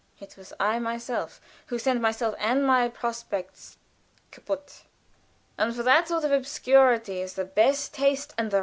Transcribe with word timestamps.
It 0.19 0.35
was 0.35 0.51
I 0.59 0.79
myself 0.79 1.39
who 1.67 1.77
sent 1.77 2.01
myself 2.01 2.33
and 2.39 2.65
my 2.65 2.87
prospects 2.89 3.77
caput;[A] 4.31 4.85
and 5.59 5.75
for 5.75 5.83
that 5.83 6.07
sort 6.07 6.23
of 6.23 6.31
obscurity 6.31 7.19
is 7.21 7.35
the 7.35 7.45
best 7.45 7.93
taste 7.93 8.33
and 8.35 8.49
the 8.49 8.49
right 8.49 8.51
sphere." 8.51 8.59